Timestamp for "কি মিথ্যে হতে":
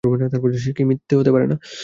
0.77-1.31